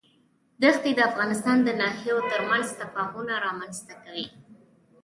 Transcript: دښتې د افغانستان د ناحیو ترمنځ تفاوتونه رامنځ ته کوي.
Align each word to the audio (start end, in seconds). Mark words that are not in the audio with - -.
دښتې 0.61 0.91
د 0.95 0.99
افغانستان 1.09 1.57
د 1.63 1.69
ناحیو 1.81 2.17
ترمنځ 2.31 2.67
تفاوتونه 2.81 3.33
رامنځ 3.45 3.75
ته 3.87 3.93
کوي. 4.03 4.25